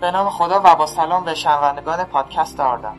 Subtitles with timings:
[0.00, 2.92] به نام خدا و با سلام به شنوندگان پادکست آردا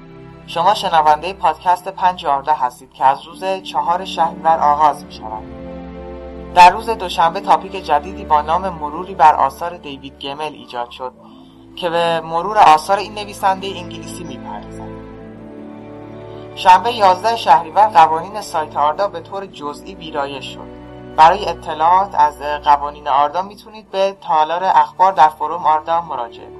[0.48, 5.44] شما شنونده پادکست پنج آردا هستید که از روز چهار شهریور آغاز می شود.
[6.56, 11.14] در روز دوشنبه تاپیک جدیدی با نام مروری بر آثار دیوید گمل ایجاد شد
[11.76, 14.88] که به مرور آثار این نویسنده انگلیسی می‌پردازد
[16.56, 20.68] شنبه 11 شهریور قوانین سایت آردا به طور جزئی ویرایش شد.
[21.16, 26.57] برای اطلاعات از قوانین آردا می‌تونید به تالار اخبار در فروم آردا مراجعه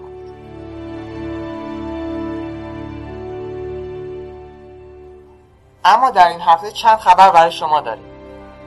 [5.86, 8.06] اما در این هفته چند خبر برای شما داریم.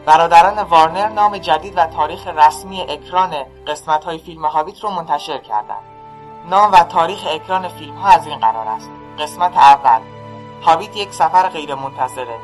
[0.06, 3.34] برادران وارنر نام جدید و تاریخ رسمی اکران
[3.66, 5.82] قسمت های فیلم هابیت رو منتشر کردند.
[6.50, 8.90] نام و تاریخ اکران فیلم ها از این قرار است.
[9.18, 10.00] قسمت اول.
[10.62, 12.38] هابیت یک سفر غیر منتظره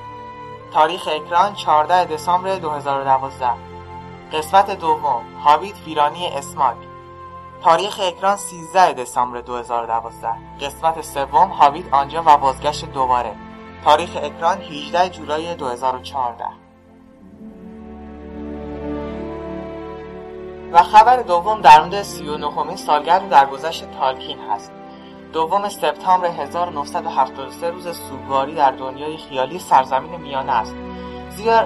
[0.73, 3.51] تاریخ اکران 14 دسامبر 2012
[4.33, 5.23] قسمت دوم.
[5.45, 6.77] هابیت ویرانی اسماگ
[7.63, 10.29] تاریخ اکران 13 دسامبر 2012
[10.61, 11.49] قسمت سوم.
[11.49, 13.46] هابیت آنجا و بازگشت دوباره.
[13.85, 16.45] تاریخ اکران 18 جولای 2014
[20.73, 24.73] و خبر دوم در مورد 39 سالگرد درگذشت تالکین هست.
[25.33, 30.75] دوم سپتامبر 1973 روز سوگواری در دنیای خیالی سرزمین میانه است.
[31.31, 31.63] زیرا,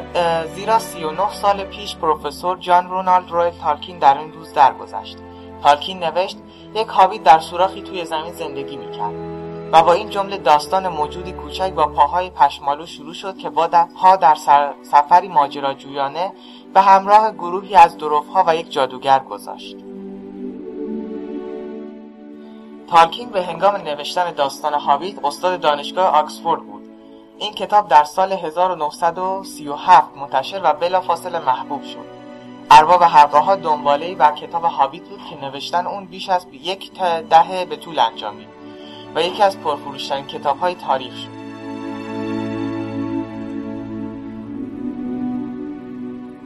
[0.55, 5.19] زیرا 39 سال پیش پروفسور جان رونالد رویل تالکین در این روز درگذشت.
[5.63, 6.39] تالکین نوشت
[6.75, 9.30] یک هابیت در سوراخی توی زمین زندگی می‌کرد.
[9.73, 14.17] و با این جمله داستان موجودی کوچک با پاهای پشمالو شروع شد که با پا
[14.17, 14.35] در
[14.83, 16.33] سفری ماجراجویانه
[16.75, 19.77] به همراه گروهی از دروفها و یک جادوگر گذاشت.
[22.89, 26.83] تالکین به هنگام نوشتن داستان هابیت استاد دانشگاه آکسفورد بود.
[27.39, 32.21] این کتاب در سال 1937 منتشر و بلافاصله محبوب شد.
[32.71, 37.65] ارباب حلقه ها دنباله بر کتاب هابیت بود که نوشتن اون بیش از یک دهه
[37.65, 38.60] به طول انجامید
[39.15, 41.15] و یکی از پرفروشترین کتاب های تاریخ.
[41.15, 41.41] شد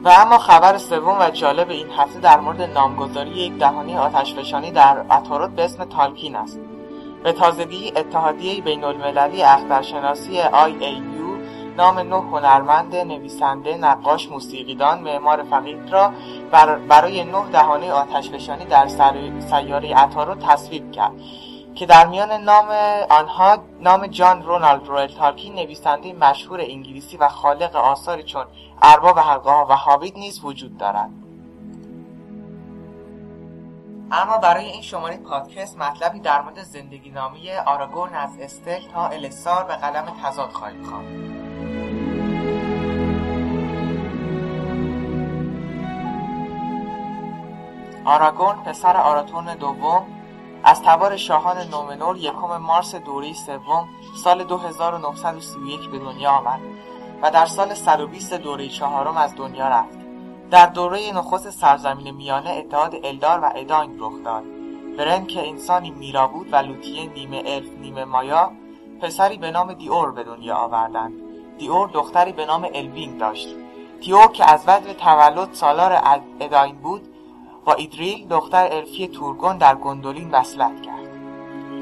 [0.05, 5.05] و اما خبر سوم و جالب این هفته در مورد نامگذاری یک دهانی آتشفشانی در
[5.11, 6.59] اتاروت به اسم تالکین است.
[7.23, 11.25] به تازگی اتحادیه بین المللی اخترشناسی IAU
[11.77, 16.11] نام نه هنرمند نویسنده نقاش موسیقیدان معمار فقید را
[16.89, 18.87] برای نه دهانه آتشفشانی در
[19.39, 21.13] سیاره اتاروت تصویب کرد.
[21.75, 22.69] که در میان نام
[23.09, 28.45] آنها نام جان رونالد رویل تالکین نویسنده مشهور انگلیسی و خالق آثاری چون
[28.81, 31.09] ارباب حلقه ها و هابیت نیز وجود دارد.
[34.11, 39.63] اما برای این شماره پادکست مطلبی در مورد زندگی نامی آراگورن از استل تا السار
[39.63, 41.35] به قلم تضاد خواهیم خواند.
[48.05, 50.14] آراگورن پسر آراتون دوم
[50.67, 53.89] از تبار شاهان نومنور یکم مارس دوره سوم
[54.23, 56.59] سال 2931 به دنیا آمد
[57.21, 59.97] و در سال 120 دوره چهارم از دنیا رفت.
[60.51, 64.43] در دوره نخست سرزمین میانه اتحاد الدار و ادانگ رخ داد.
[64.97, 68.51] برن که انسانی میرا بود و لوتین نیمه الف نیمه مایا
[69.01, 71.13] پسری به نام دیور به دنیا آوردند.
[71.57, 73.47] دیور دختری به نام الوینگ داشت.
[74.01, 76.01] تور که از وجه تولد سالار
[76.39, 77.14] اداین بود
[77.65, 81.05] با ایدریل دختر الفی تورگون در گندولین وصلت کرد.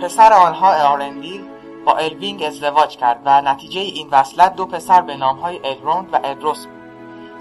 [0.02, 1.44] پسر آنها آرندیل
[1.86, 6.66] با الوینگ ازدواج کرد و نتیجه این وصلت دو پسر به نامهای الروند و الروس
[6.66, 6.84] بود.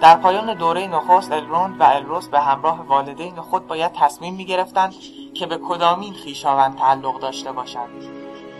[0.01, 4.95] در پایان دوره نخست الروند و الروس به همراه والدین خود باید تصمیم می گرفتند
[5.35, 7.91] که به کدامین خویشاوند تعلق داشته باشند.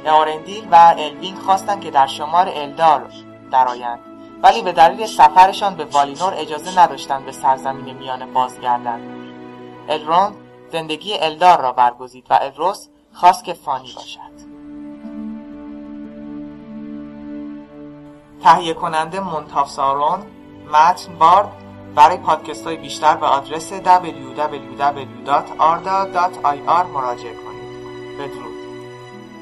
[0.07, 3.09] آرندیل و الوینگ خواستند که در شمار الدار
[3.51, 3.99] درآیند
[4.43, 9.22] ولی به دلیل سفرشان به والینور اجازه نداشتند به سرزمین میانه بازگردند.
[9.89, 10.37] الروند
[10.73, 14.33] زندگی الدار را برگزید و ادروس خواست که فانی باشد.
[18.43, 20.23] تهیه کننده منتاف سارون
[20.73, 21.53] متن بارد
[21.95, 23.87] برای پادکست های بیشتر به آدرس www.arda.ir
[26.95, 27.63] مراجعه کنید.
[28.19, 28.62] بدرود.